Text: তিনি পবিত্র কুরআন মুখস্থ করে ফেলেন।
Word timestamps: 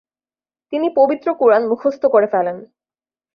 তিনি 0.73 0.87
পবিত্র 0.95 1.27
কুরআন 1.33 1.63
মুখস্থ 1.67 2.03
করে 2.05 2.27
ফেলেন। 2.27 2.57